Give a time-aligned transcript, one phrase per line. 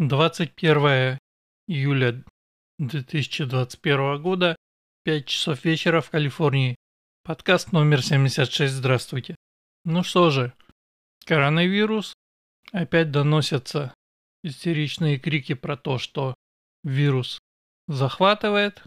[0.00, 1.18] 21
[1.68, 2.24] июля
[2.78, 4.56] 2021 года,
[5.04, 6.76] 5 часов вечера в Калифорнии.
[7.22, 8.72] Подкаст номер 76.
[8.72, 9.36] Здравствуйте.
[9.84, 10.54] Ну что же,
[11.26, 12.14] коронавирус.
[12.72, 13.92] Опять доносятся
[14.42, 16.32] истеричные крики про то, что
[16.82, 17.38] вирус
[17.86, 18.82] захватывает,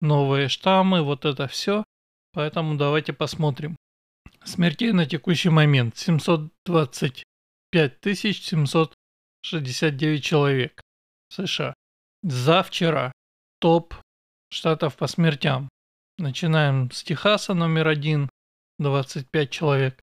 [0.00, 1.84] новые штаммы, вот это все.
[2.32, 3.76] Поэтому давайте посмотрим.
[4.44, 7.22] Смертей на текущий момент 725
[8.18, 8.94] 700
[9.44, 10.80] 69 человек.
[11.28, 11.74] США.
[12.22, 13.12] За вчера.
[13.60, 13.94] Топ
[14.48, 15.68] штатов по смертям.
[16.16, 18.30] Начинаем с Техаса номер один.
[18.78, 20.00] 25 человек.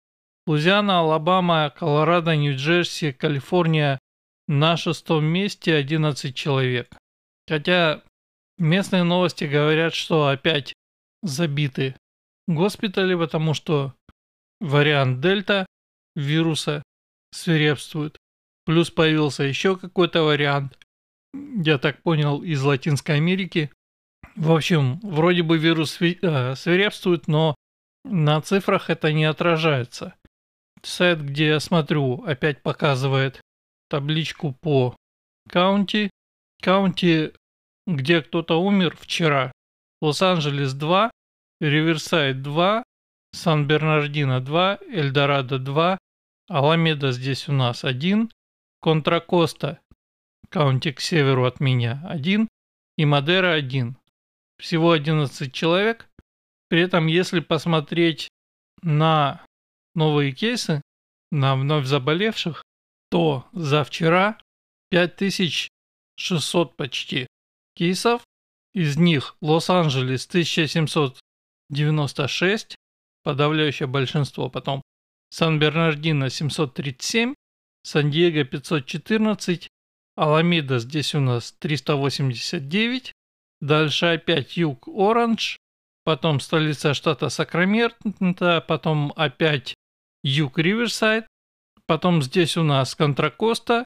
[0.46, 3.98] Лузиана, Алабама, Колорадо, Нью-Джерси, Калифорния
[4.46, 6.94] на шестом месте 11 человек.
[7.48, 8.02] Хотя
[8.58, 10.74] местные новости говорят, что опять
[11.22, 11.96] забиты
[12.46, 13.94] госпитали, потому что
[14.60, 15.66] вариант дельта
[16.14, 16.82] вируса
[17.32, 18.18] свирепствует.
[18.64, 20.78] Плюс появился еще какой-то вариант,
[21.32, 23.70] я так понял, из Латинской Америки.
[24.36, 27.54] В общем, вроде бы вирус э, свирепствует, но
[28.04, 30.14] на цифрах это не отражается.
[30.82, 33.40] Сайт, где я смотрю, опять показывает
[33.88, 34.96] табличку по
[35.48, 36.10] каунти.
[36.62, 37.32] Каунти,
[37.86, 39.52] где кто-то умер вчера.
[40.00, 41.10] Лос-Анджелес 2,
[41.60, 42.82] Риверсайд 2,
[43.32, 45.98] Сан-Бернардино 2, Эльдорадо 2,
[46.48, 48.30] Аламеда здесь у нас 1,
[48.80, 49.80] Контракоста,
[50.48, 52.48] каунти к северу от меня, один,
[52.96, 53.98] и Мадера один.
[54.58, 56.08] Всего 11 человек.
[56.68, 58.28] При этом, если посмотреть
[58.82, 59.44] на
[59.94, 60.82] новые кейсы,
[61.30, 62.62] на вновь заболевших,
[63.10, 64.38] то за вчера
[64.90, 67.26] 5600 почти
[67.74, 68.22] кейсов.
[68.72, 72.76] Из них Лос-Анджелес 1796,
[73.24, 74.80] подавляющее большинство потом.
[75.30, 77.34] Сан-Бернардино 737,
[77.82, 79.68] Сан-Диего 514,
[80.16, 83.12] Аламеда здесь у нас 389,
[83.60, 85.58] дальше опять юг Оранж,
[86.04, 89.74] потом столица штата Сакраменто, потом опять
[90.22, 91.26] юг Риверсайд,
[91.86, 93.84] потом здесь у нас Контракоста,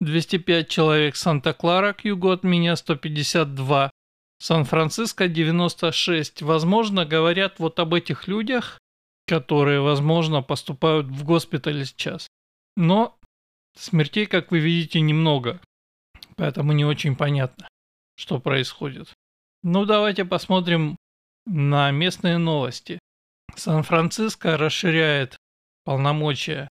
[0.00, 3.90] 205 человек, Санта-Клара к югу от меня 152,
[4.38, 6.42] Сан-Франциско 96.
[6.42, 8.78] Возможно, говорят вот об этих людях,
[9.26, 12.28] которые, возможно, поступают в госпиталь сейчас.
[12.76, 13.15] Но
[13.76, 15.60] Смертей, как вы видите, немного,
[16.36, 17.68] поэтому не очень понятно,
[18.16, 19.12] что происходит.
[19.62, 20.96] Ну, давайте посмотрим
[21.44, 22.98] на местные новости.
[23.54, 25.36] Сан-Франциско расширяет
[25.84, 26.68] полномочия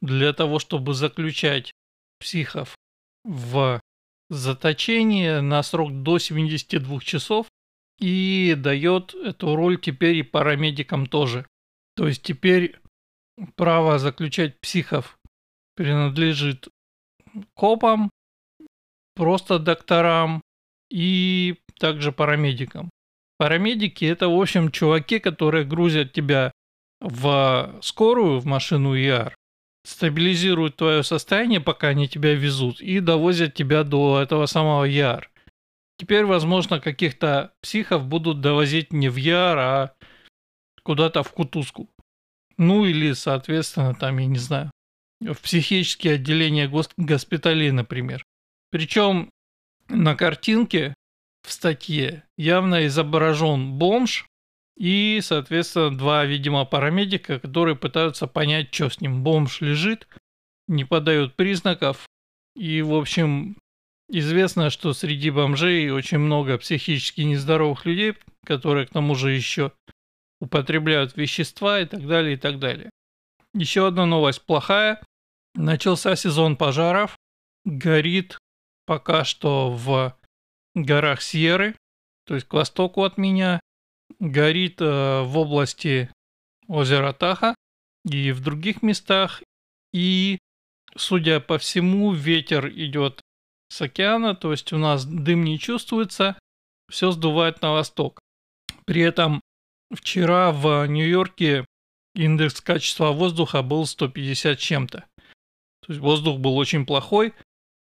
[0.00, 1.72] для того, чтобы заключать
[2.18, 2.76] психов
[3.24, 3.80] в
[4.28, 7.46] заточение на срок до 72 часов
[7.98, 11.46] и дает эту роль теперь и парамедикам тоже.
[11.96, 12.78] То есть теперь
[13.56, 15.18] право заключать психов
[15.74, 16.68] принадлежит
[17.54, 18.10] копам,
[19.14, 20.42] просто докторам
[20.90, 22.90] и также парамедикам.
[23.38, 26.52] Парамедики это, в общем, чуваки, которые грузят тебя
[27.00, 29.34] в скорую, в машину ИАР,
[29.84, 35.28] стабилизируют твое состояние, пока они тебя везут, и довозят тебя до этого самого ЯР.
[35.98, 39.94] Теперь, возможно, каких-то психов будут довозить не в ЯР, а
[40.82, 41.88] куда-то в Кутузку.
[42.58, 44.70] Ну или, соответственно, там, я не знаю,
[45.30, 48.24] в психические отделения госпиталей, например.
[48.70, 49.30] Причем
[49.88, 50.94] на картинке
[51.46, 54.26] в статье явно изображен бомж
[54.76, 59.22] и, соответственно, два, видимо, парамедика, которые пытаются понять, что с ним.
[59.22, 60.08] Бомж лежит,
[60.68, 62.06] не подает признаков.
[62.56, 63.56] И, в общем,
[64.08, 69.72] известно, что среди бомжей очень много психически нездоровых людей, которые, к тому же, еще
[70.40, 72.90] употребляют вещества и так далее, и так далее.
[73.54, 75.02] Еще одна новость плохая.
[75.54, 77.16] Начался сезон пожаров.
[77.64, 78.38] Горит
[78.86, 80.16] пока что в
[80.74, 81.76] горах Сьерры,
[82.26, 83.60] то есть к востоку от меня.
[84.18, 86.10] Горит э, в области
[86.68, 87.54] озера Таха
[88.04, 89.42] и в других местах.
[89.92, 90.38] И,
[90.96, 93.20] судя по всему, ветер идет
[93.68, 96.38] с океана, то есть у нас дым не чувствуется,
[96.90, 98.20] все сдувает на восток.
[98.84, 99.40] При этом
[99.94, 101.64] вчера в Нью-Йорке
[102.14, 105.04] индекс качества воздуха был 150 чем-то.
[105.84, 107.34] То есть воздух был очень плохой,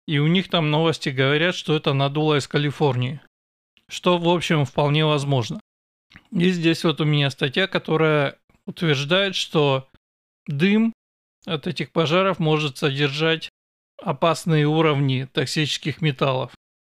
[0.07, 3.21] и у них там новости говорят, что это надуло из Калифорнии.
[3.89, 5.59] Что, в общем, вполне возможно.
[6.31, 9.87] И здесь вот у меня статья, которая утверждает, что
[10.45, 10.93] дым
[11.45, 13.49] от этих пожаров может содержать
[14.01, 16.53] опасные уровни токсических металлов,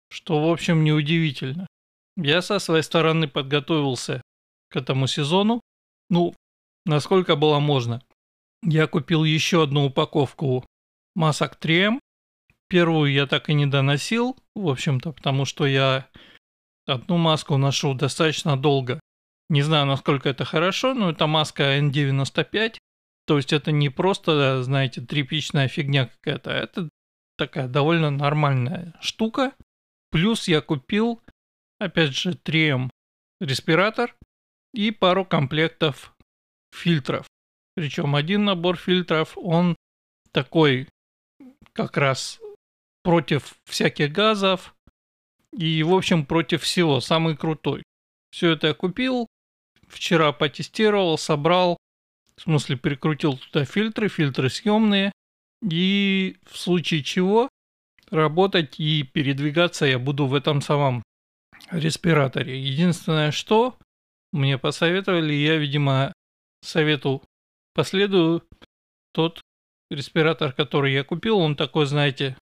[0.10, 1.68] что, в общем, неудивительно.
[2.16, 4.22] Я со своей стороны подготовился
[4.70, 5.62] к этому сезону,
[6.10, 6.34] ну,
[6.86, 8.02] насколько было можно.
[8.64, 10.64] Я купил еще одну упаковку
[11.16, 12.00] масок 3М,
[12.74, 16.10] Первую я так и не доносил, в общем-то, потому что я
[16.88, 19.00] одну маску ношу достаточно долго.
[19.48, 22.78] Не знаю, насколько это хорошо, но это маска N95.
[23.28, 26.90] То есть это не просто, знаете, тряпичная фигня какая-то, а это
[27.38, 29.54] такая довольно нормальная штука.
[30.10, 31.22] Плюс я купил,
[31.78, 32.90] опять же, 3M
[33.40, 34.16] респиратор
[34.74, 36.16] и пару комплектов
[36.74, 37.28] фильтров.
[37.76, 39.76] Причем один набор фильтров, он
[40.32, 40.88] такой
[41.74, 42.40] как раз
[43.04, 44.76] против всяких газов
[45.52, 47.84] и, в общем, против всего, самый крутой.
[48.32, 49.28] Все это я купил,
[49.88, 51.78] вчера потестировал, собрал,
[52.36, 55.12] в смысле прикрутил туда фильтры, фильтры съемные,
[55.62, 57.50] и в случае чего
[58.10, 61.04] работать и передвигаться я буду в этом самом
[61.72, 62.60] респираторе.
[62.62, 63.78] Единственное, что
[64.32, 66.14] мне посоветовали, я, видимо,
[66.62, 67.24] совету
[67.74, 68.44] последую,
[69.14, 69.42] тот
[69.90, 72.38] респиратор, который я купил, он такой, знаете,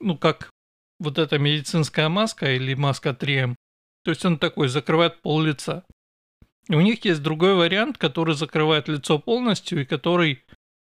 [0.00, 0.50] ну как
[0.98, 3.56] вот эта медицинская маска или маска 3М.
[4.04, 5.84] То есть он такой, закрывает пол лица.
[6.68, 10.44] И у них есть другой вариант, который закрывает лицо полностью и который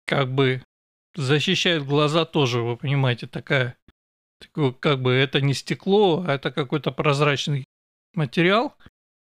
[0.06, 0.62] как бы
[1.16, 3.78] защищает глаза тоже, вы понимаете, такая,
[4.40, 7.66] такой, как бы это не стекло, а это какой-то прозрачный
[8.14, 8.76] материал,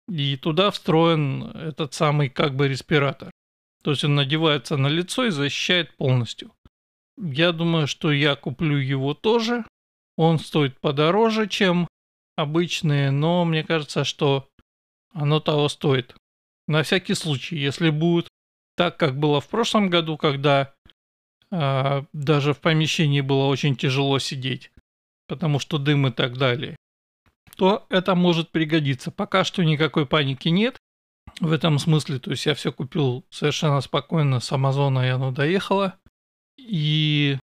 [0.09, 3.31] и туда встроен этот самый как бы респиратор.
[3.83, 6.51] То есть он надевается на лицо и защищает полностью.
[7.17, 9.65] Я думаю, что я куплю его тоже.
[10.17, 11.87] Он стоит подороже, чем
[12.35, 14.47] обычные, но мне кажется, что
[15.13, 16.15] оно того стоит.
[16.67, 18.29] На всякий случай, если будет
[18.75, 20.73] так, как было в прошлом году, когда
[21.51, 24.71] э, даже в помещении было очень тяжело сидеть,
[25.27, 26.77] потому что дым и так далее,
[27.57, 29.11] то это может пригодиться.
[29.11, 30.77] Пока что никакой паники нет
[31.39, 32.19] в этом смысле.
[32.19, 35.97] То есть я все купил совершенно спокойно с Амазона, и оно доехало.
[36.57, 37.37] И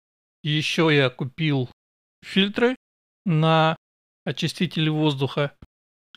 [0.44, 1.69] еще я купил
[2.24, 2.75] фильтры
[3.25, 3.75] на
[4.25, 5.54] очиститель воздуха.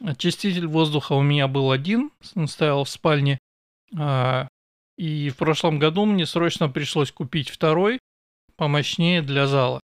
[0.00, 3.38] Очиститель воздуха у меня был один, он стоял в спальне.
[3.96, 4.48] А,
[4.96, 7.98] и в прошлом году мне срочно пришлось купить второй,
[8.56, 9.80] помощнее для зала.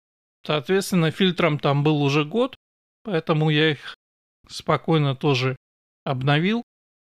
[0.46, 2.54] Соответственно, фильтром там был уже год,
[3.02, 3.94] поэтому я их
[4.48, 5.56] спокойно тоже
[6.04, 6.62] обновил.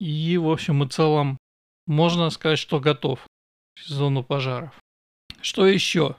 [0.02, 1.38] И, в общем и целом,
[1.86, 3.24] можно сказать, что готов
[3.76, 4.74] к сезону пожаров.
[5.40, 6.16] Что еще?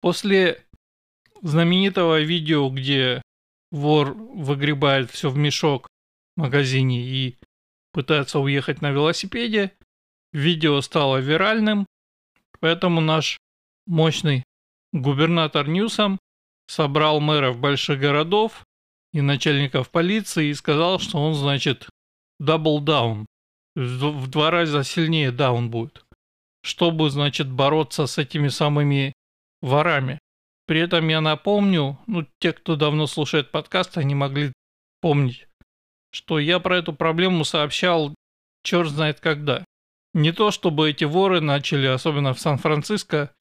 [0.00, 0.64] После
[1.42, 3.22] знаменитого видео, где
[3.72, 5.88] вор выгребает все в мешок
[6.36, 7.36] в магазине и
[7.92, 9.72] пытается уехать на велосипеде,
[10.32, 11.86] видео стало виральным,
[12.60, 13.38] поэтому наш
[13.84, 14.44] мощный
[14.92, 16.20] губернатор Ньюсом
[16.68, 18.64] собрал мэров больших городов
[19.12, 21.88] и начальников полиции и сказал, что он, значит,
[22.40, 23.26] double down,
[23.74, 26.04] в два раза сильнее даун будет
[26.64, 29.12] чтобы, значит, бороться с этими самыми
[29.60, 30.18] ворами.
[30.66, 34.50] При этом я напомню, ну, те, кто давно слушает подкаст, они могли
[35.02, 35.46] помнить,
[36.10, 38.14] что я про эту проблему сообщал
[38.62, 39.62] черт знает когда.
[40.14, 43.34] Не то, чтобы эти воры начали, особенно в Сан-Франциско,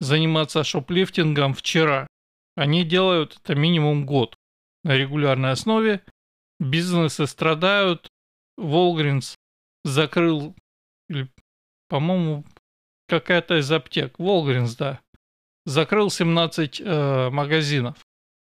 [0.00, 2.06] заниматься шоплифтингом вчера.
[2.56, 4.34] Они делают это минимум год
[4.82, 6.02] на регулярной основе.
[6.58, 8.08] Бизнесы страдают.
[8.62, 9.34] Волгринс
[9.84, 10.54] закрыл,
[11.88, 12.44] по-моему,
[13.08, 15.00] какая-то из аптек, Волгринс, да,
[15.66, 17.96] закрыл 17 э, магазинов,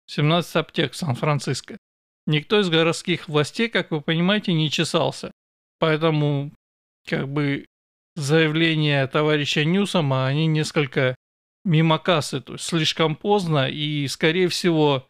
[0.06, 1.78] 17 аптек в Сан-Франциско.
[2.26, 5.30] Никто из городских властей, как вы понимаете, не чесался.
[5.78, 6.52] Поэтому,
[7.06, 7.66] как бы,
[8.16, 11.14] заявления товарища Ньюсома, они несколько
[11.64, 15.08] мимо кассы, то есть слишком поздно и, скорее всего,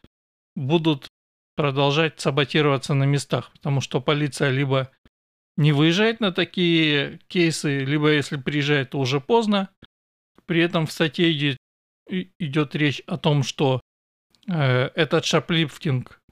[0.54, 1.08] будут
[1.56, 4.92] продолжать саботироваться на местах, потому что полиция либо
[5.58, 9.68] не выезжает на такие кейсы, либо если приезжает, то уже поздно.
[10.46, 11.58] При этом в статье идет,
[12.38, 13.80] идет речь о том, что
[14.46, 14.54] э,
[14.94, 16.22] этот шаплифтинг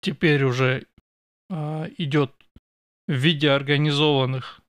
[0.00, 0.86] теперь уже
[1.50, 2.32] э, идет
[3.06, 4.62] в виде организованных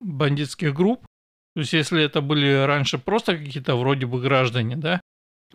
[0.00, 1.06] бандитских групп.
[1.54, 5.00] То есть если это были раньше просто какие-то вроде бы граждане, да,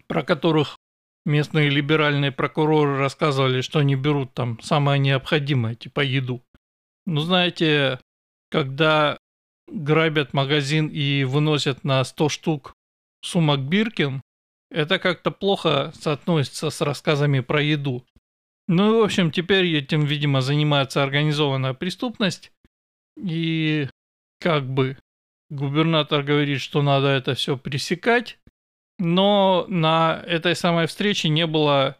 [0.07, 0.77] про которых
[1.25, 6.41] местные либеральные прокуроры рассказывали, что они берут там самое необходимое, типа еду.
[7.09, 7.99] Ну, знаете,
[8.51, 9.17] когда
[9.67, 12.75] грабят магазин и выносят на 100 штук
[13.23, 14.21] сумок Биркин,
[14.69, 18.05] это как-то плохо соотносится с рассказами про еду.
[18.67, 22.51] Ну и, в общем, теперь этим, видимо, занимается организованная преступность.
[23.17, 23.89] И
[24.39, 24.95] как бы
[25.49, 28.37] губернатор говорит, что надо это все пресекать.
[28.99, 31.97] Но на этой самой встрече не было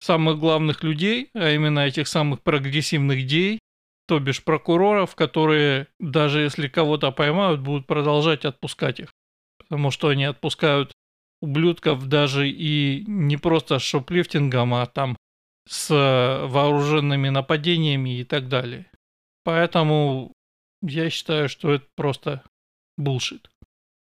[0.00, 3.61] самых главных людей, а именно этих самых прогрессивных дей,
[4.06, 9.12] то бишь прокуроров, которые даже если кого-то поймают, будут продолжать отпускать их.
[9.58, 10.92] Потому что они отпускают
[11.40, 15.16] ублюдков даже и не просто с шоплифтингом, а там
[15.68, 15.88] с
[16.48, 18.90] вооруженными нападениями и так далее.
[19.44, 20.32] Поэтому
[20.82, 22.44] я считаю, что это просто
[22.96, 23.50] булшит.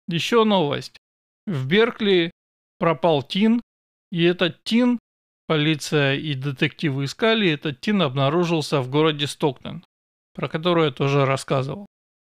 [0.08, 0.98] Еще новость.
[1.46, 2.30] В Беркли
[2.78, 3.60] пропал Тин,
[4.10, 4.98] и этот Тин,
[5.46, 9.84] полиция и детективы искали, этот Тин обнаружился в городе Стоктон,
[10.34, 11.86] про который я тоже рассказывал.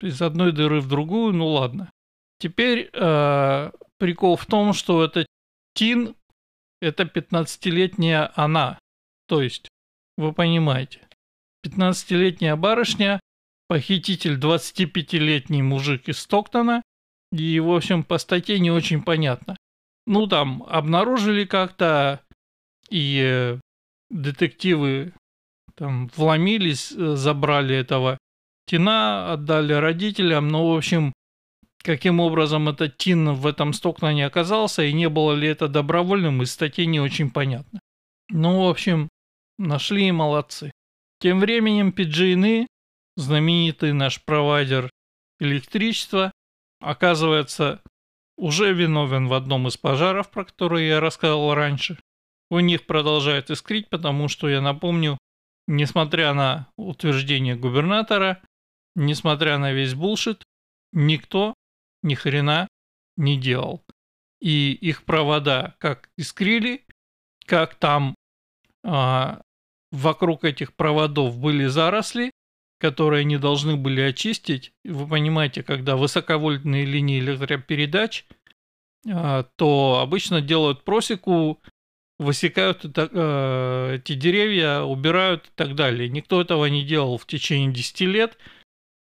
[0.01, 1.89] Из одной дыры в другую, ну ладно.
[2.39, 5.27] Теперь э, прикол в том, что этот
[5.75, 6.15] Тин
[6.82, 8.80] это 15-летняя она.
[9.27, 9.70] То есть,
[10.18, 11.08] вы понимаете,
[11.65, 13.20] 15-летняя барышня,
[13.68, 16.82] похититель 25-летний мужик из Стоктона,
[17.32, 19.56] и, в общем, по статье не очень понятно.
[20.06, 22.22] Ну, там, обнаружили как-то,
[22.92, 23.60] и э,
[24.10, 25.14] детективы
[25.76, 28.18] там вломились, э, забрали этого
[28.68, 31.14] Тина, отдали родителям, но, в общем,
[31.82, 36.52] каким образом этот Тин в этом Стокнане оказался, и не было ли это добровольным, из
[36.52, 37.80] статьи не очень понятно.
[38.30, 39.10] Ну, в общем,
[39.58, 40.72] нашли и молодцы.
[41.20, 42.68] Тем временем PG&E,
[43.16, 44.90] знаменитый наш провайдер
[45.40, 46.32] электричества,
[46.80, 47.82] оказывается,
[48.38, 51.98] уже виновен в одном из пожаров, про которые я рассказывал раньше.
[52.51, 55.17] У них продолжает искрить, потому что, я напомню,
[55.67, 58.41] несмотря на утверждение губернатора,
[58.93, 60.43] несмотря на весь булшит,
[60.91, 61.53] никто
[62.03, 62.67] ни хрена
[63.15, 63.81] не делал.
[64.41, 66.84] И их провода как искрили,
[67.46, 68.15] как там
[68.84, 69.41] а,
[69.93, 72.31] вокруг этих проводов были заросли,
[72.81, 74.74] которые они должны были очистить.
[74.84, 78.25] Вы понимаете, когда высоковольтные линии электропередач,
[79.10, 81.62] а, то обычно делают просеку,
[82.22, 86.08] высекают это, э, эти деревья, убирают и так далее.
[86.08, 88.38] Никто этого не делал в течение 10 лет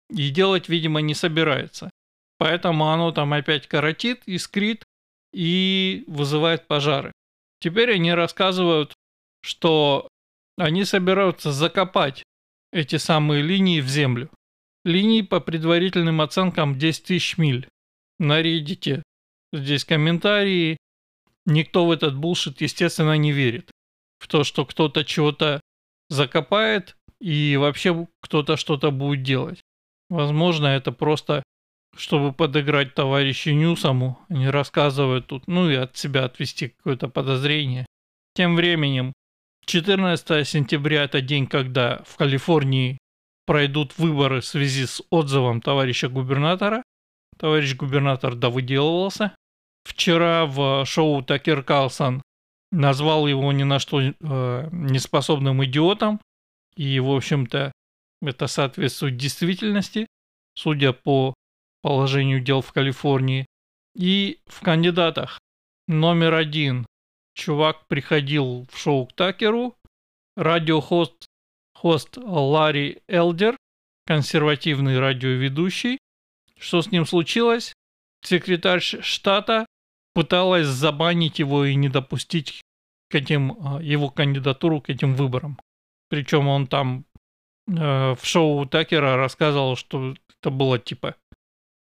[0.08, 1.90] и делать, видимо, не собирается.
[2.38, 4.84] Поэтому оно там опять коротит, искрит
[5.32, 7.10] и вызывает пожары.
[7.60, 8.94] Теперь они рассказывают,
[9.42, 10.06] что
[10.56, 12.22] они собираются закопать
[12.72, 14.30] эти самые линии в землю.
[14.84, 17.66] Линии по предварительным оценкам 10 тысяч миль.
[18.20, 19.02] На Reddit
[19.52, 20.76] здесь комментарии.
[21.48, 23.70] Никто в этот булшит, естественно, не верит.
[24.18, 25.60] В то, что кто-то чего-то
[26.10, 29.60] закопает и вообще кто-то что-то будет делать.
[30.10, 31.42] Возможно, это просто
[31.96, 37.86] чтобы подыграть товарищу Ньюсому, они рассказывают тут, ну и от себя отвести какое-то подозрение.
[38.34, 39.12] Тем временем,
[39.64, 42.98] 14 сентября это день, когда в Калифорнии
[43.46, 46.82] пройдут выборы в связи с отзывом товарища губернатора.
[47.36, 49.34] Товарищ губернатор довыделывался.
[49.88, 52.21] Вчера в шоу Такер Карлсон
[52.71, 54.12] назвал его ни на что э,
[54.71, 56.21] неспособным идиотом.
[56.76, 57.73] И, в общем-то,
[58.21, 60.07] это соответствует действительности,
[60.54, 61.33] судя по
[61.80, 63.47] положению дел в Калифорнии.
[63.97, 65.40] И в кандидатах
[65.87, 66.85] номер один
[67.35, 69.75] чувак приходил в шоу к Такеру,
[70.37, 71.25] радиохост
[71.75, 73.57] хост Ларри Элдер,
[74.07, 75.99] консервативный радиоведущий.
[76.59, 77.73] Что с ним случилось?
[78.23, 79.64] Секретарь штата
[80.18, 82.60] пыталась забанить его и не допустить
[83.08, 85.60] к этим, а, его кандидатуру к этим выборам.
[86.08, 87.04] Причем он там
[87.68, 91.14] э, в шоу Такера рассказывал, что это было типа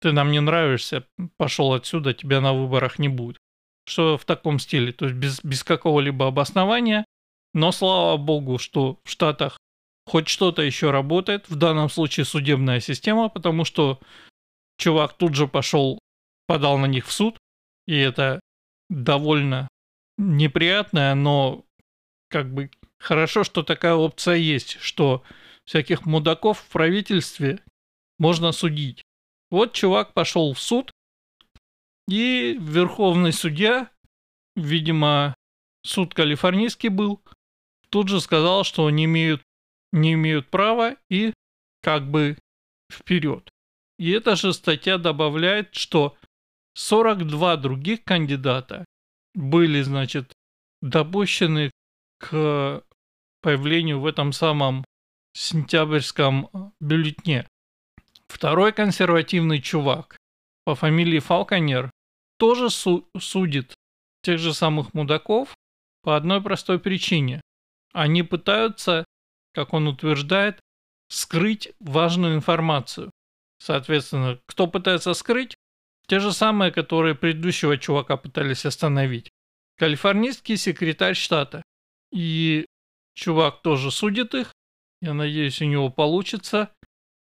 [0.02, 1.04] ты нам не нравишься,
[1.38, 3.38] пошел отсюда, тебя на выборах не будет.
[3.88, 7.06] Что в таком стиле, то есть без, без какого-либо обоснования.
[7.54, 9.56] Но слава богу, что в Штатах
[10.04, 13.98] хоть что-то еще работает, в данном случае судебная система, потому что
[14.76, 15.98] чувак тут же пошел,
[16.46, 17.38] подал на них в суд,
[17.86, 18.40] и это
[18.88, 19.68] довольно
[20.18, 21.64] неприятное, но
[22.28, 25.22] как бы хорошо, что такая опция есть, что
[25.64, 27.60] всяких мудаков в правительстве
[28.18, 29.02] можно судить.
[29.50, 30.90] Вот чувак пошел в суд,
[32.08, 33.90] и верховный судья,
[34.54, 35.34] видимо,
[35.84, 37.20] суд калифорнийский был,
[37.90, 39.42] тут же сказал, что не имеют,
[39.92, 41.32] не имеют права и
[41.82, 42.38] как бы
[42.90, 43.48] вперед.
[43.98, 46.16] И эта же статья добавляет, что
[46.76, 48.84] 42 других кандидата
[49.34, 50.34] были, значит,
[50.82, 51.70] допущены
[52.18, 52.84] к
[53.40, 54.84] появлению в этом самом
[55.32, 57.48] сентябрьском бюллетне.
[58.28, 60.18] Второй консервативный чувак
[60.64, 61.90] по фамилии Фалконер
[62.38, 63.74] тоже су судит
[64.22, 65.54] тех же самых мудаков
[66.02, 67.40] по одной простой причине.
[67.94, 69.06] Они пытаются,
[69.54, 70.60] как он утверждает,
[71.08, 73.10] скрыть важную информацию.
[73.58, 75.56] Соответственно, кто пытается скрыть?
[76.08, 79.30] Те же самые, которые предыдущего чувака пытались остановить.
[79.76, 81.62] Калифорнийский секретарь штата.
[82.12, 82.66] И
[83.14, 84.52] чувак тоже судит их.
[85.02, 86.72] Я надеюсь, у него получится.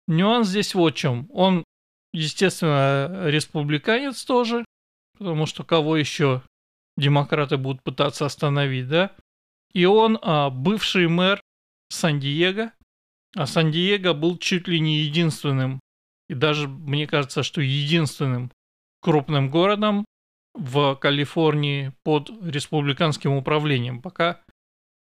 [0.08, 1.30] Нюанс здесь вот в чем.
[1.32, 1.64] Он,
[2.14, 4.66] естественно, республиканец тоже,
[5.18, 6.42] потому что кого еще
[6.98, 9.16] демократы будут пытаться остановить, да?
[9.74, 11.42] И он а, бывший мэр
[11.90, 12.74] Сан-Диего,
[13.36, 15.80] а Сан-Диего был чуть ли не единственным,
[16.28, 18.52] и даже, мне кажется, что единственным
[19.01, 20.06] крупным городом
[20.53, 24.41] в Калифорнии под республиканским управлением, пока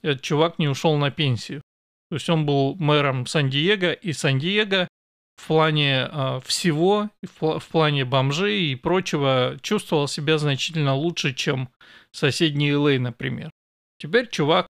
[0.02, 1.62] этот чувак не ушел на пенсию.
[2.10, 4.88] То есть он был мэром Сан-Диего, и Сан-Диего
[5.36, 11.68] в плане э, всего, в, в плане бомжей и прочего, чувствовал себя значительно лучше, чем
[12.12, 13.50] соседний Л.А., например.
[13.98, 14.66] Теперь чувак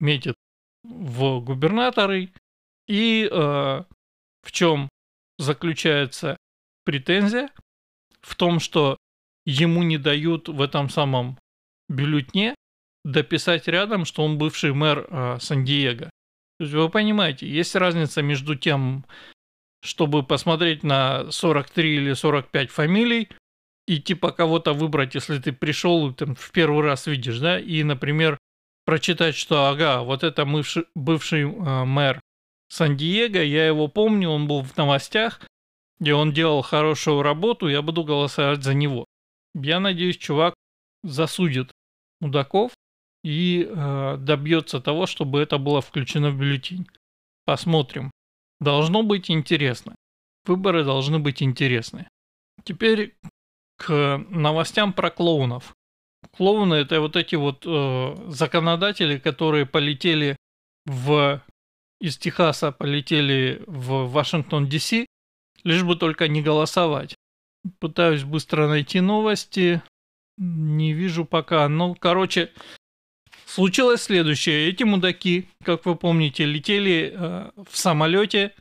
[0.00, 0.36] метит
[0.84, 2.30] в губернаторы,
[2.86, 3.84] и э,
[4.42, 4.88] в чем
[5.38, 6.36] заключается
[6.84, 7.50] претензия?
[8.22, 8.96] В том, что
[9.44, 11.38] ему не дают в этом самом
[11.88, 12.54] бюллетне
[13.04, 16.10] дописать рядом, что он бывший мэр э, Сан-Диего.
[16.58, 19.04] То есть вы понимаете, есть разница между тем,
[19.82, 23.28] чтобы посмотреть на 43 или 45 фамилий
[23.88, 28.38] и типа кого-то выбрать, если ты пришел там в первый раз видишь, да, и, например,
[28.84, 32.20] прочитать, что, ага, вот это бывший, бывший э, мэр
[32.68, 35.40] Сан-Диего, я его помню, он был в новостях,
[36.00, 39.04] и он делал хорошую работу, я буду голосовать за него.
[39.54, 40.54] Я надеюсь, чувак
[41.02, 41.72] засудит
[42.20, 42.72] мудаков
[43.24, 46.86] и э, добьется того, чтобы это было включено в бюллетень.
[47.44, 48.10] Посмотрим.
[48.60, 49.94] Должно быть интересно.
[50.44, 52.08] Выборы должны быть интересны.
[52.64, 53.14] Теперь
[53.76, 55.74] к новостям про клоунов.
[56.36, 60.36] Клоуны это вот эти вот э, законодатели, которые полетели
[60.86, 61.42] в
[62.02, 65.06] из Техаса полетели в Вашингтон Д.С.
[65.64, 67.14] лишь бы только не голосовать.
[67.78, 69.82] Пытаюсь быстро найти новости.
[70.38, 71.68] Не вижу пока.
[71.68, 72.50] Ну, короче,
[73.54, 74.70] Случилось следующее.
[74.70, 78.54] Эти мудаки, как вы помните, летели э, в самолете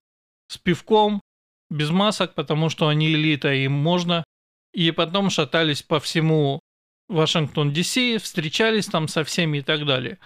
[0.50, 1.22] с пивком,
[1.70, 4.26] без масок, потому что они элита, им можно.
[4.74, 6.60] И потом шатались по всему
[7.08, 10.20] Вашингтон Д.С., встречались там со всеми и так далее.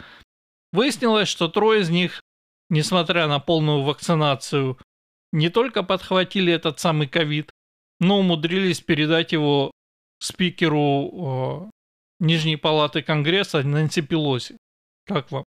[0.72, 2.22] Выяснилось, что трое из них,
[2.72, 4.80] несмотря на полную вакцинацию,
[5.36, 7.52] не только подхватили этот самый ковид,
[8.00, 9.72] но умудрились передать его
[10.20, 11.70] спикеру
[12.20, 14.58] Нижней палаты Конгресса Нэнси Пелоси.
[15.06, 15.44] Как вам?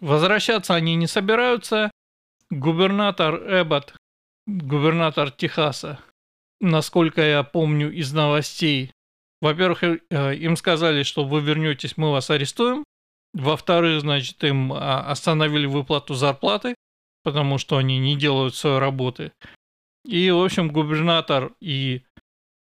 [0.00, 1.90] Возвращаться они не собираются.
[2.50, 3.94] Губернатор Эббот,
[4.46, 6.00] губернатор Техаса,
[6.60, 8.92] насколько я помню из новостей,
[9.40, 9.98] во-первых, э,
[10.34, 12.84] им сказали, что вы вернетесь, мы вас арестуем.
[13.32, 16.74] Во-вторых, значит, им а, остановили выплату зарплаты,
[17.22, 19.32] потому что они не делают своей работы.
[20.04, 22.02] И, в общем, губернатор и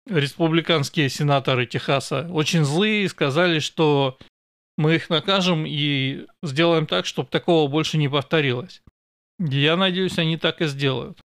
[0.08, 4.18] республиканские сенаторы Техаса очень злые сказали, что
[4.78, 8.82] мы их накажем и сделаем так, чтобы такого больше не повторилось.
[9.40, 11.20] Я надеюсь, они так и сделают.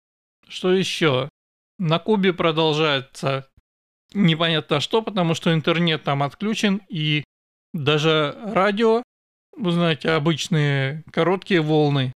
[0.47, 1.29] Что еще?
[1.77, 3.47] На Кубе продолжается
[4.13, 7.23] непонятно что, потому что интернет там отключен и
[7.73, 9.03] даже радио,
[9.55, 12.13] вы знаете, обычные короткие волны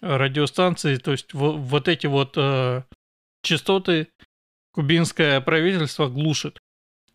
[0.00, 2.82] радиостанции, то есть вот эти вот э,
[3.42, 4.08] частоты
[4.72, 6.58] кубинское правительство глушит.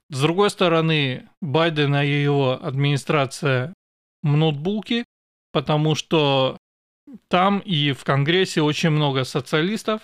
[0.09, 3.73] С другой стороны, Байден и его администрация
[4.23, 4.57] мнут
[5.51, 6.57] потому что
[7.27, 10.01] там и в Конгрессе очень много социалистов,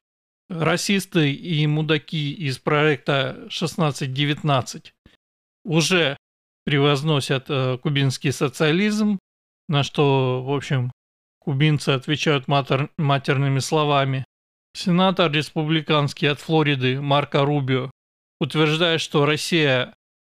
[0.50, 4.94] расисты и мудаки из проекта 1619
[5.66, 6.18] уже
[6.64, 9.20] превозносят э, кубинский социализм,
[9.68, 10.92] на что, в общем,
[11.48, 14.26] кубинцы отвечают матер, матерными словами.
[14.74, 17.90] Сенатор республиканский от Флориды Марко Рубио
[18.42, 19.94] утверждает, что Россия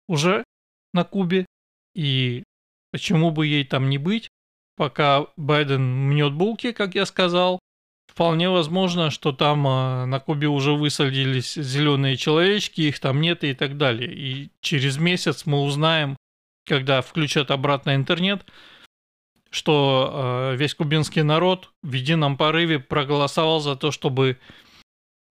[0.07, 0.45] уже
[0.93, 1.45] на Кубе,
[1.93, 2.43] и
[2.93, 4.29] почему бы ей там не быть,
[4.77, 7.59] пока Байден мнет булки, как я сказал.
[8.07, 13.53] Вполне возможно, что там э, на Кубе уже высадились зеленые человечки, их там нет и
[13.53, 14.13] так далее.
[14.13, 16.15] И через месяц мы узнаем,
[16.65, 18.45] когда включат обратно интернет,
[19.51, 24.39] что э, весь кубинский народ в едином порыве проголосовал за то, чтобы,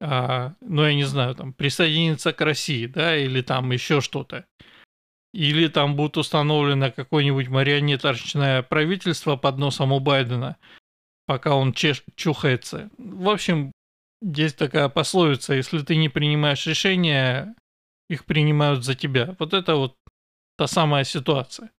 [0.01, 4.47] э, ну я не знаю, там присоединиться к России, да, или там еще что-то.
[5.33, 10.57] Или там будет установлено какое-нибудь марионеточное правительство под носом у Байдена,
[11.27, 12.91] пока он чеш чухается.
[12.99, 13.73] В общем,
[14.21, 17.55] есть такая пословица, если ты не принимаешь решения,
[18.11, 19.35] их принимают за тебя.
[19.39, 19.97] Вот это вот
[20.59, 21.71] та самая ситуация.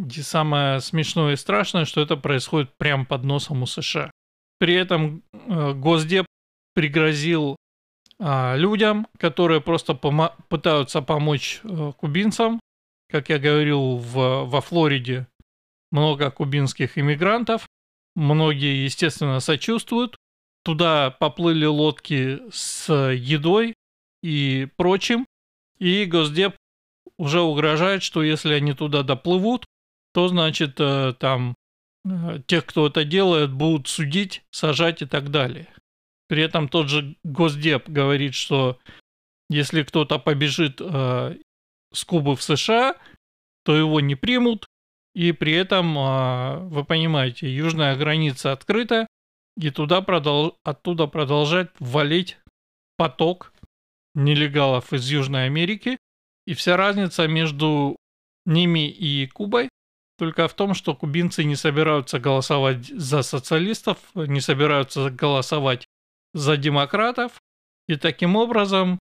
[0.00, 4.10] И самое смешное и страшное, что это происходит прямо под носом у США.
[4.58, 6.26] При этом э, Госдеп
[6.74, 7.56] пригрозил
[8.18, 12.60] э, людям, которые просто помо- пытаются помочь э, кубинцам.
[13.10, 15.26] Как я говорил, в, во Флориде
[15.90, 17.66] много кубинских иммигрантов.
[18.14, 20.16] Многие, естественно, сочувствуют.
[20.62, 23.74] Туда поплыли лодки с едой
[24.22, 25.26] и прочим.
[25.78, 26.54] И Госдеп
[27.18, 29.64] уже угрожает, что если они туда доплывут,
[30.12, 31.54] то значит э, там
[32.04, 35.68] э, тех, кто это делает, будут судить, сажать и так далее.
[36.28, 38.78] При этом тот же Госдеп говорит, что
[39.48, 41.36] если кто-то побежит э,
[41.92, 42.96] с Кубы в США,
[43.64, 44.66] то его не примут,
[45.14, 49.06] и при этом, э, вы понимаете, южная граница открыта,
[49.56, 52.38] и туда продол оттуда продолжать валить
[52.96, 53.52] поток
[54.14, 55.98] нелегалов из Южной Америки.
[56.46, 57.96] И вся разница между
[58.46, 59.69] ними и Кубой
[60.20, 65.86] только в том, что кубинцы не собираются голосовать за социалистов, не собираются голосовать
[66.34, 67.40] за демократов.
[67.88, 68.98] И таким образом,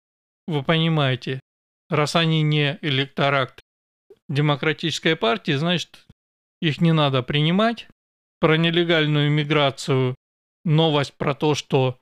[0.48, 1.42] вы понимаете,
[1.90, 3.60] раз они не электорат
[4.30, 6.08] демократической партии, значит,
[6.62, 7.90] их не надо принимать.
[8.40, 10.16] Про нелегальную миграцию
[10.64, 12.00] новость про то, что,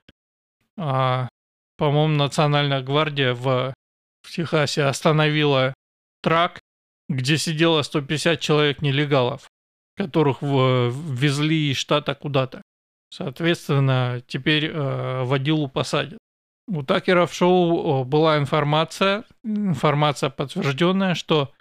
[0.78, 1.28] а,
[1.76, 3.74] по-моему, Национальная гвардия в,
[4.22, 5.74] в Техасе остановила
[6.22, 6.60] трак,
[7.10, 9.50] где сидело 150 человек нелегалов,
[9.96, 12.62] которых везли из штата куда-то.
[13.10, 16.20] Соответственно, теперь э, водилу посадят.
[16.68, 21.54] У Такера в шоу была информация, информация подтвержденная, что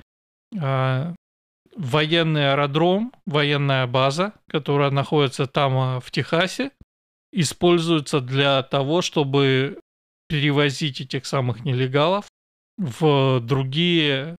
[0.61, 1.15] э,
[1.77, 6.73] военный аэродром, военная база, которая находится там э, в Техасе,
[7.33, 9.79] используется для того, чтобы
[10.29, 12.25] перевозить этих самых нелегалов
[12.77, 14.37] в другие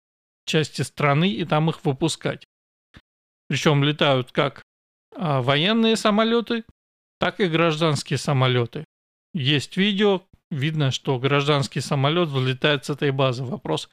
[0.48, 2.46] части страны и там их выпускать.
[3.48, 4.64] Причем летают как
[5.16, 6.64] а, военные самолеты,
[7.20, 8.86] так и гражданские самолеты.
[9.34, 13.44] Есть видео, видно, что гражданский самолет взлетает с этой базы.
[13.44, 13.90] Вопрос,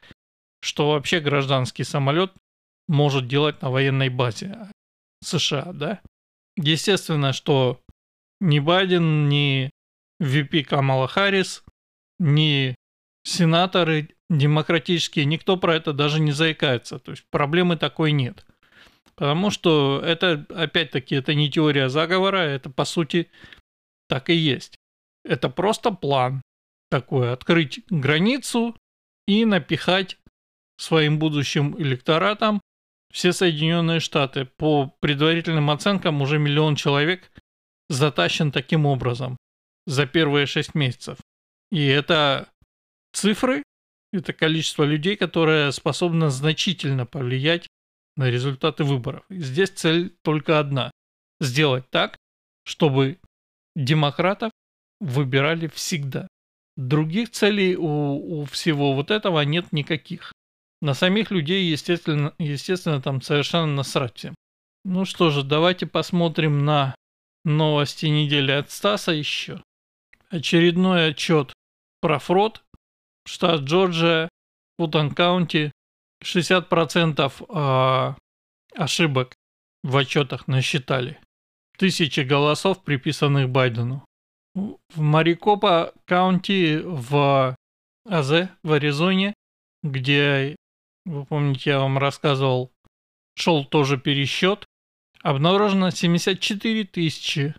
[0.60, 2.32] что вообще гражданский самолет
[2.88, 4.70] может делать на военной базе
[5.22, 6.00] США, да?
[6.56, 7.80] Естественно, что
[8.40, 9.70] ни Байден, ни
[10.22, 11.64] VP Камала Харрис,
[12.18, 12.74] ни
[13.24, 16.98] сенаторы демократические, никто про это даже не заикается.
[16.98, 18.44] То есть проблемы такой нет.
[19.14, 23.30] Потому что это, опять-таки, это не теория заговора, это по сути
[24.08, 24.76] так и есть.
[25.24, 26.42] Это просто план
[26.90, 28.76] такой, открыть границу
[29.26, 30.18] и напихать
[30.76, 32.60] своим будущим электоратам
[33.12, 34.44] все Соединенные Штаты.
[34.44, 37.30] По предварительным оценкам уже миллион человек
[37.88, 39.36] затащен таким образом
[39.86, 41.18] за первые 6 месяцев.
[41.70, 42.48] И это
[43.12, 43.62] цифры,
[44.14, 47.66] это количество людей, которое способно значительно повлиять
[48.16, 49.24] на результаты выборов.
[49.28, 50.90] И здесь цель только одна.
[51.40, 52.16] Сделать так,
[52.64, 53.18] чтобы
[53.74, 54.50] демократов
[55.00, 56.28] выбирали всегда.
[56.76, 60.32] Других целей у, у всего вот этого нет никаких.
[60.80, 64.34] На самих людей, естественно, естественно, там совершенно насрать всем.
[64.84, 66.94] Ну что же, давайте посмотрим на
[67.44, 69.62] Новости недели от Стаса еще.
[70.30, 71.52] Очередной отчет
[72.00, 72.63] про фрод.
[73.26, 74.28] Штат Джорджия,
[74.78, 75.70] Футон Каунти.
[76.22, 78.16] 60% а,
[78.74, 79.34] ошибок
[79.82, 81.20] в отчетах насчитали.
[81.76, 84.04] Тысячи голосов, приписанных Байдену.
[84.54, 87.56] В Марикопа Каунти в
[88.06, 89.34] АЗ, в Аризоне,
[89.82, 90.56] где,
[91.04, 92.70] вы помните, я вам рассказывал,
[93.36, 94.64] шел тоже пересчет,
[95.22, 97.54] обнаружено 74 тысячи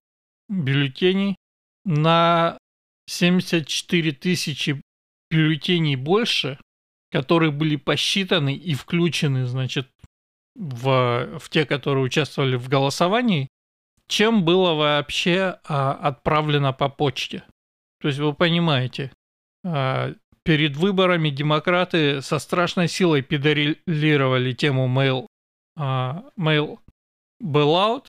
[0.49, 1.35] бюллетеней.
[1.83, 2.57] На
[3.07, 4.81] 74 тысячи
[5.29, 6.59] бюллетеней больше,
[7.11, 9.89] которые были посчитаны и включены, значит,
[10.55, 13.49] в, в те, которые участвовали в голосовании,
[14.07, 17.43] чем было вообще а, отправлено по почте.
[18.01, 19.11] То есть вы понимаете,
[19.65, 25.27] а, перед выборами демократы со страшной силой педалировали тему mail,
[25.75, 26.79] а, mail
[27.43, 28.05] bailout,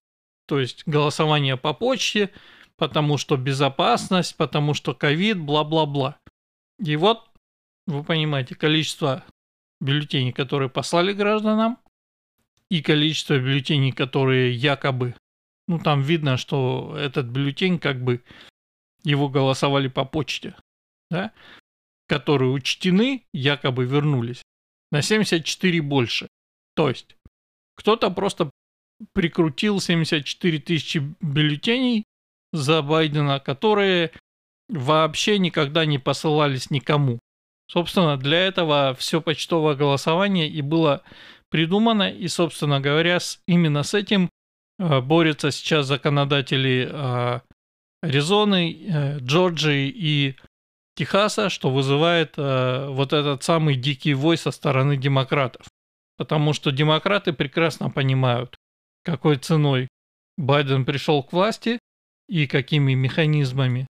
[0.46, 2.30] то есть голосование по почте,
[2.76, 6.18] потому что безопасность, потому что ковид, бла-бла-бла.
[6.78, 7.30] И вот,
[7.86, 9.24] вы понимаете, количество
[9.80, 11.78] бюллетеней, которые послали гражданам,
[12.70, 15.14] и количество бюллетеней, которые якобы,
[15.68, 18.22] ну там видно, что этот бюллетень как бы
[19.04, 20.56] его голосовали по почте,
[21.10, 21.32] да,
[22.08, 24.42] которые учтены, якобы вернулись,
[24.90, 26.28] на 74 больше.
[26.74, 27.16] То есть
[27.76, 28.50] кто-то просто
[29.12, 32.04] прикрутил 74 тысячи бюллетеней
[32.52, 34.12] за Байдена, которые
[34.68, 37.18] вообще никогда не посылались никому.
[37.68, 41.02] Собственно, для этого все почтовое голосование и было
[41.50, 44.30] придумано, и, собственно говоря, с, именно с этим
[44.78, 47.40] э, борются сейчас законодатели э,
[48.02, 50.36] Аризоны, э, Джорджии и
[50.96, 55.66] Техаса, что вызывает э, вот этот самый дикий вой со стороны демократов.
[56.16, 58.56] Потому что демократы прекрасно понимают,
[59.04, 59.88] какой ценой
[60.38, 61.78] Байден пришел к власти
[62.28, 63.86] и какими механизмами.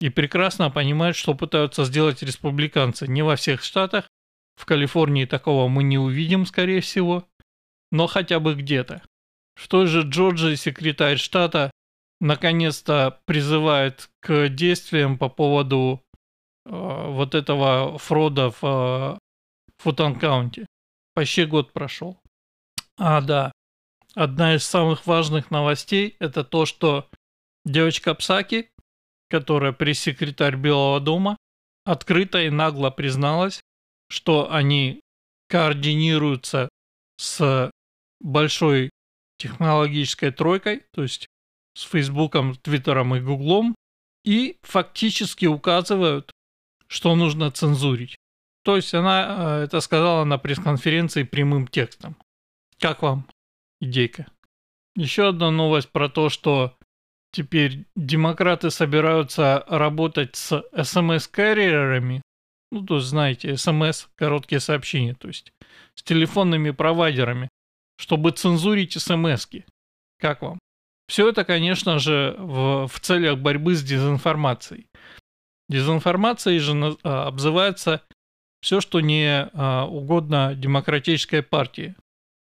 [0.00, 3.06] И прекрасно понимают, что пытаются сделать республиканцы.
[3.06, 4.08] Не во всех штатах.
[4.56, 7.26] В Калифорнии такого мы не увидим, скорее всего.
[7.92, 9.02] но хотя бы где-то.
[9.56, 11.72] В той же Джорджии секретарь штата
[12.20, 16.02] наконец-то призывает к действиям по поводу
[16.66, 19.18] э, вот этого фрода в э,
[19.78, 20.66] Футанкаунте.
[21.14, 22.20] Почти год прошел.
[22.96, 23.52] А, да.
[24.14, 27.08] Одна из самых важных новостей это то, что
[27.64, 28.70] девочка Псаки,
[29.30, 31.36] которая пресс-секретарь Белого дома,
[31.84, 33.60] открыто и нагло призналась,
[34.08, 35.00] что они
[35.48, 36.68] координируются
[37.16, 37.70] с
[38.20, 38.90] большой
[39.38, 41.26] технологической тройкой, то есть
[41.74, 43.74] с Фейсбуком, Твиттером и Гуглом,
[44.24, 46.30] и фактически указывают,
[46.88, 48.16] что нужно цензурить.
[48.64, 52.16] То есть она э, это сказала на пресс-конференции прямым текстом.
[52.78, 53.26] Как вам
[53.80, 54.26] идейка?
[54.94, 56.76] Еще одна новость про то, что
[57.32, 62.22] теперь демократы собираются работать с смс-карьерами.
[62.72, 65.52] Ну, то есть, знаете, смс, короткие сообщения, то есть
[65.94, 67.48] с телефонными провайдерами,
[67.98, 69.66] чтобы цензурить смс-ки.
[70.18, 70.58] Как вам?
[71.08, 74.86] Все это, конечно же, в, в целях борьбы с дезинформацией.
[75.68, 78.02] Дезинформацией же а, обзывается
[78.60, 81.96] все, что не а, угодно демократической партии.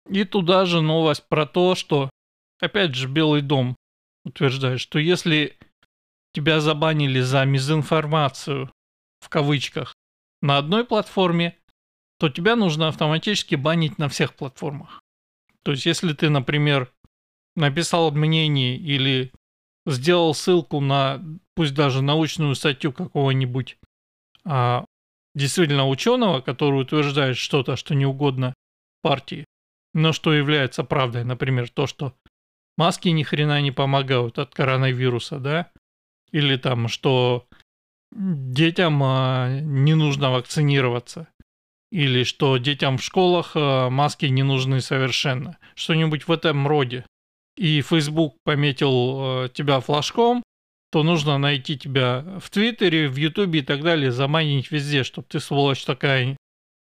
[0.09, 2.09] И туда же новость про то, что,
[2.59, 3.75] опять же, Белый дом
[4.25, 5.57] утверждает, что если
[6.33, 8.71] тебя забанили за мизинформацию,
[9.21, 9.95] в кавычках,
[10.41, 11.57] на одной платформе,
[12.19, 15.01] то тебя нужно автоматически банить на всех платформах.
[15.63, 16.91] То есть, если ты, например,
[17.55, 19.31] написал мнение или
[19.85, 21.23] сделал ссылку на,
[21.55, 23.77] пусть даже научную статью какого-нибудь
[24.43, 24.85] а,
[25.33, 28.53] действительно ученого, который утверждает что-то, что не угодно
[29.01, 29.45] партии,
[29.93, 32.13] но что является правдой, например, то, что
[32.77, 35.71] маски ни хрена не помогают от коронавируса, да,
[36.31, 37.47] или там, что
[38.11, 41.27] детям а, не нужно вакцинироваться,
[41.91, 47.05] или что детям в школах а, маски не нужны совершенно, что-нибудь в этом роде.
[47.57, 50.43] И Facebook пометил а, тебя флажком,
[50.91, 55.39] то нужно найти тебя в Твиттере, в Ютубе и так далее, заманить везде, чтобы ты,
[55.39, 56.37] сволочь такая,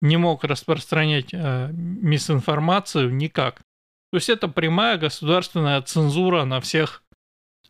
[0.02, 3.62] не мог распространять э, мисинформацию никак.
[4.12, 7.02] То есть это прямая государственная цензура на всех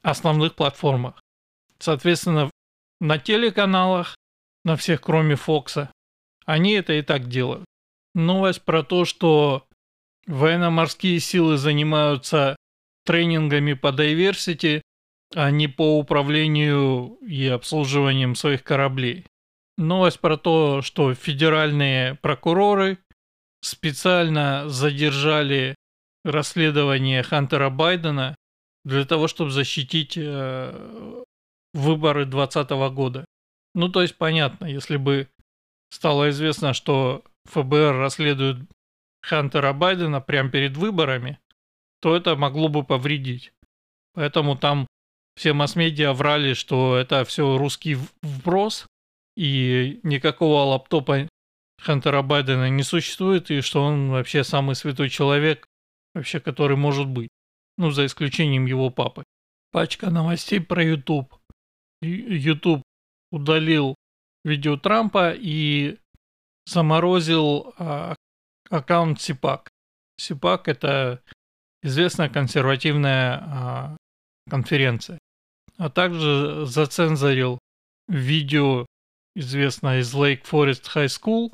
[0.03, 1.21] основных платформах.
[1.79, 2.51] Соответственно,
[3.01, 4.17] на телеканалах,
[4.65, 5.91] на всех, кроме Фокса,
[6.47, 7.65] они это и так делают.
[8.15, 9.67] Новость про то, что
[10.27, 12.57] военно-морские силы занимаются
[13.05, 14.83] тренингами по diversity,
[15.35, 19.25] а не по управлению и обслуживанием своих кораблей.
[19.79, 22.99] Новость про то, что федеральные прокуроры
[23.63, 25.75] специально задержали
[26.25, 28.35] расследование Хантера Байдена
[28.85, 31.23] для того, чтобы защитить э,
[31.75, 33.25] выборы 2020 года.
[33.75, 35.29] Ну, то есть понятно, если бы
[35.91, 38.59] стало известно, что ФБР расследует
[39.23, 41.39] Хантера Байдена прямо перед выборами,
[42.01, 43.53] то это могло бы повредить.
[44.15, 44.87] Поэтому там
[45.37, 48.87] все масс-медиа врали, что это все русский вброс,
[49.37, 51.29] и никакого лаптопа
[51.81, 55.67] Хантера Байдена не существует, и что он вообще самый святой человек,
[56.15, 57.29] вообще который может быть.
[57.77, 59.25] Ну, за исключением его папы.
[59.73, 61.35] Пачка новостей про YouTube.
[62.03, 62.83] YouTube
[63.31, 63.95] удалил
[64.45, 65.99] видео Трампа и
[66.67, 68.17] заморозил а,
[68.69, 69.71] аккаунт Сипак.
[70.19, 71.23] Сипак это
[71.83, 73.97] известная консервативная а,
[74.49, 75.19] конференция.
[75.79, 77.59] А также зацензорил
[78.09, 78.87] видео,
[79.35, 81.53] известное из Lake Forest High School.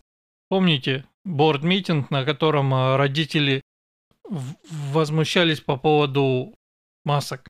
[0.48, 3.62] Помните, борд-митинг, на котором а, родители
[4.28, 6.54] возмущались по поводу
[7.04, 7.48] масок.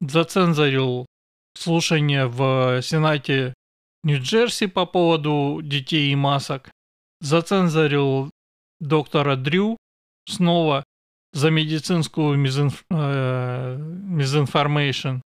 [0.00, 1.06] Зацензорил
[1.54, 3.54] слушание в Сенате
[4.04, 6.70] Нью-Джерси по поводу детей и масок.
[7.20, 8.30] Зацензорил
[8.80, 9.76] доктора Дрю
[10.28, 10.84] снова
[11.32, 12.84] за медицинскую misinf...
[12.90, 15.20] э, misinformation.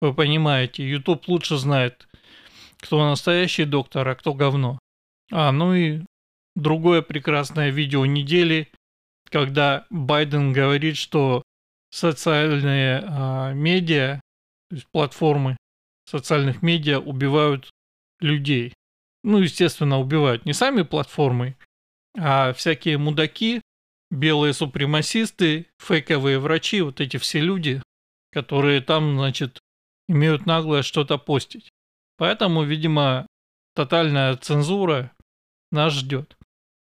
[0.00, 2.06] Вы понимаете, YouTube лучше знает,
[2.80, 4.78] кто настоящий доктор, а кто говно.
[5.32, 6.02] А, ну и
[6.54, 8.68] другое прекрасное видео недели,
[9.28, 11.42] когда Байден говорит, что
[11.90, 14.20] социальные а, медиа,
[14.68, 15.56] то есть платформы
[16.08, 17.70] социальных медиа убивают
[18.20, 18.74] людей.
[19.22, 21.56] Ну, естественно, убивают не сами платформы,
[22.16, 23.60] а всякие мудаки,
[24.10, 27.82] белые супремасисты, фейковые врачи, вот эти все люди,
[28.32, 29.58] которые там, значит,
[30.08, 31.68] имеют наглость что-то постить.
[32.16, 33.26] Поэтому, видимо,
[33.74, 35.12] тотальная цензура
[35.70, 36.36] нас ждет.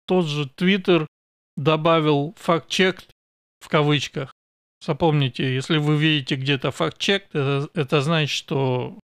[0.06, 1.08] Тот же Твиттер
[1.58, 3.04] добавил факт-чек
[3.60, 4.34] в кавычках.
[4.86, 9.00] Запомните, если вы видите где-то факт-чек, это, это значит, что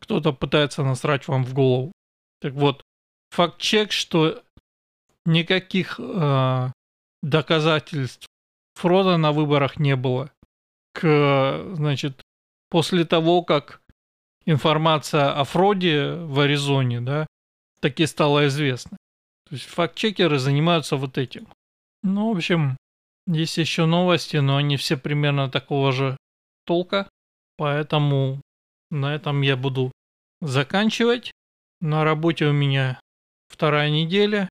[0.00, 1.92] кто-то пытается насрать вам в голову.
[2.40, 2.82] Так вот,
[3.30, 4.42] факт-чек, что
[5.24, 6.70] никаких э,
[7.22, 8.26] доказательств
[8.74, 10.32] Фрода на выборах не было.
[10.92, 12.22] К, значит,
[12.70, 13.80] после того, как
[14.46, 17.26] информация о Фроде в Аризоне, да,
[17.80, 18.96] таки стала известна.
[19.48, 21.46] То есть факт-чекеры занимаются вот этим.
[22.04, 22.76] Ну, в общем,
[23.26, 26.18] есть еще новости, но они все примерно такого же
[26.66, 27.08] толка.
[27.56, 28.42] Поэтому
[28.90, 29.90] на этом я буду
[30.42, 31.32] заканчивать.
[31.80, 33.00] На работе у меня
[33.48, 34.50] вторая неделя.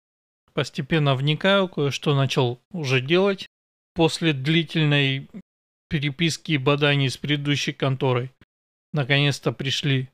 [0.53, 3.45] Постепенно вникаю, кое-что начал уже делать.
[3.93, 5.29] После длительной
[5.89, 8.31] переписки и баданий с предыдущей конторой.
[8.93, 10.09] Наконец-то пришли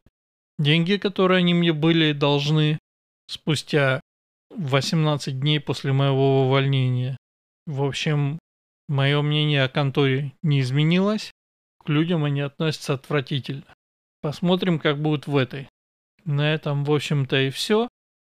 [0.57, 2.79] деньги, которые они мне были должны
[3.27, 4.01] спустя
[4.49, 7.15] 18 дней после моего увольнения.
[7.69, 8.39] В общем,
[8.87, 11.31] мое мнение о конторе не изменилось.
[11.85, 13.75] К людям они относятся отвратительно.
[14.21, 15.69] Посмотрим, как будет в этой.
[16.25, 17.87] На этом, в общем-то, и все.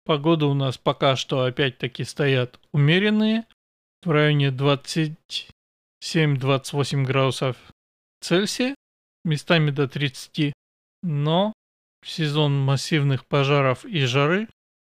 [0.06, 3.46] Погода у нас пока что опять-таки стоят умеренные.
[4.02, 7.58] В районе 27-28 градусов
[8.22, 8.74] Цельсия.
[9.24, 10.52] Местами до 30.
[11.04, 11.54] Но
[12.04, 14.48] сезон массивных пожаров и жары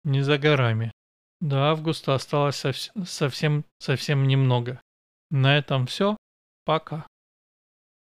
[0.03, 0.93] не за горами.
[1.41, 2.65] До августа осталось
[3.05, 4.81] совсем-совсем немного.
[5.31, 6.17] На этом все.
[6.65, 7.07] Пока.